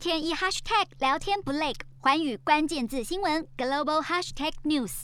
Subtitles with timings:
[0.00, 5.02] 天一 hashtag 聊天不累，环宇关键字新闻 global hashtag news。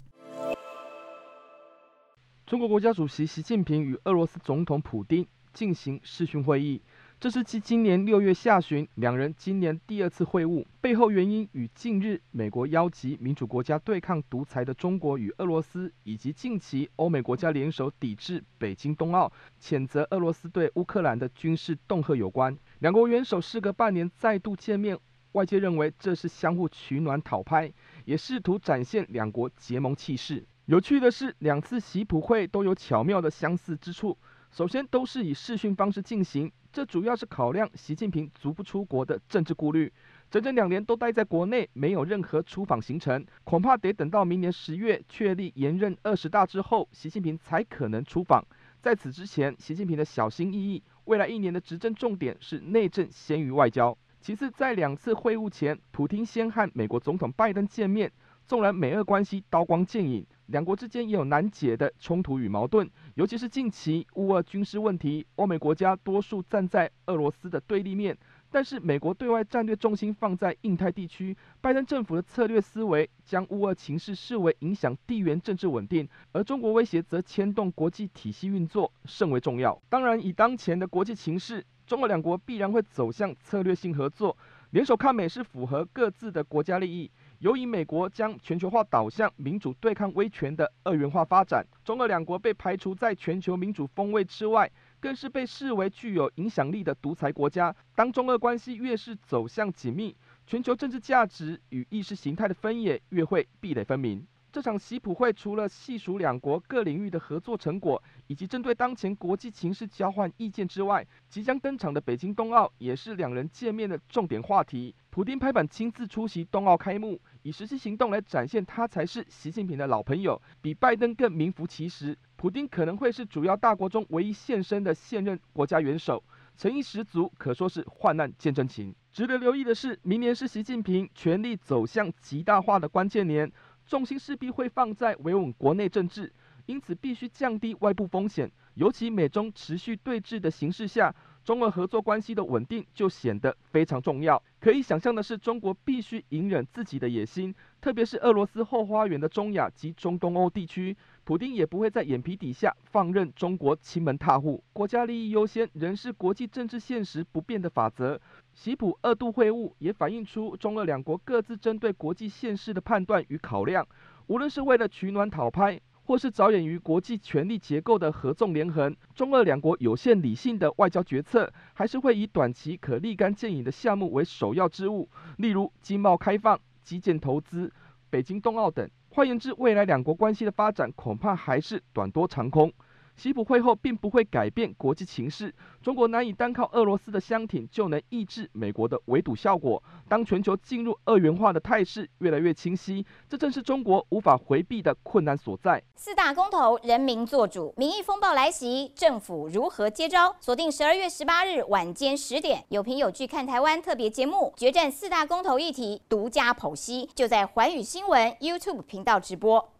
[2.47, 6.81] 中国国家主席习近平与俄罗斯总统普京进行视讯会议。
[7.19, 22.55] 这是继今年六月下旬两人今年第二次会晤，背后原因与近日美国邀集民主国家对抗独裁的中国与俄罗斯，以及近期欧美国家联手抵制北京冬奥、谴责俄罗斯对乌克兰的军事恫吓有关。
[22.81, 24.99] 两国元首事隔半年再度见面，
[25.33, 27.73] 外界认为这是相互取暖讨拍，
[28.05, 30.45] 也试图展现两国结盟气势。
[30.67, 34.19] 有趣的是，两次习普会都有巧妙的相似之处。
[34.57, 36.51] 首先，都是以视讯方式进行。
[36.73, 39.93] 这主要是考量习近平足不出国的政治顾虑，
[40.31, 48.43] 整整两年都待在国内，没有任何出访行程，恐怕得等到明年十月确立延任二十大之后，习近平才可能出访。
[48.81, 53.95] 在此之前，习近平的小心翼翼，未来一年的执政重点是内政先于外交。
[54.23, 58.11] 其次，在两次会晤前，普丁先和美国总统拜登见面。
[58.47, 68.17] 纵然美俄关系刀光剑影，两国之间也有难解的冲突与矛盾，尤其是近期乌俄军事问题，欧美国家多数站在俄罗斯的对立面。
[68.49, 79.77] 但是美国对外战略重心放在印太地区，拜登政府的策略思维将乌俄情势视为影响地缘政治稳定，而中国威胁则牵动国际体系运作，甚为重要。
[79.89, 84.35] 当然，以当前的国际情势，中俄两国必然会走向策略性合作，
[84.71, 87.11] 联手抗美是符合各自的国家利益。
[87.41, 97.75] 由于美国将全球化导向民主对抗威权的二元化发展，中俄两国被排除在全球民主风位之外，更是被视为具有影响力的独裁国家。
[97.95, 104.27] 当中俄关系越是走向紧密，全球政治价值与意识形态的分野越会壁垒分明。
[104.51, 114.95] 这场习普会除了细数两国各领域的合作成果，以及针对当前国际情势交换意见之外，即将登场的北京冬奥也是两人见面的重点话题。
[115.17, 122.15] 普丁拍板亲自出席冬奥开幕，以实际行动来展现他才是习近平的老朋友，比拜登更名副其实。
[122.37, 126.23] 普丁可能会是主要大国中唯一现身的现任国家元首，
[126.59, 128.95] 诚意十足，可说是患难见真情。
[129.11, 133.51] 值得留意的是，明年是习近平权力走向极大化的关键年。
[133.87, 136.31] 重心势必会放在维稳国内政治，
[136.67, 138.53] 因此必须降低外部风险。
[138.75, 141.15] 尤其美中持续对峙的形势下，
[141.47, 144.43] 中俄合作关系的稳定就显得非常重要。
[144.59, 154.61] 可以想象的是，中国必须隐忍自己的野心，特别是俄罗斯后花园的中亚及中东欧地区，普丁也不会在眼皮底下放任中国欺门踏户。
[154.73, 158.21] 国家利益优先仍是国际政治现实不变的法则。
[158.53, 163.87] 习普二度会晤也反映出中俄两国各自针对国际现实的判断与考量，
[164.27, 165.81] 无论是为了取暖讨拍。
[166.07, 175.09] 或是着眼于国际权力结构的合纵连横，中俄两国有限理性的外交决策，还是会以短期可立竿见影的项目为首要之务，
[175.39, 177.73] 例如经贸开放、基建投资、
[178.09, 178.89] 北京冬奥等。
[179.09, 182.73] 换言之，未来两国关系的发展恐怕还是短多长空。
[183.17, 189.83] 习普会后并不会改变国际情势，中国难以单靠俄罗斯的相挺就能抑制美国的围堵效果。
[190.09, 195.83] 当全球进入二元化的态势越来越清晰，这正是中国无法回避的困难所在。
[195.95, 200.37] 四大公投，人民做主，民意风暴来袭，政府如何接招？
[200.41, 209.76] 锁定十二月十八日晚间十点，有凭有据看台湾特别节目，决战四大公投议题，独家剖析，就在环宇新闻 YouTube 频道直播。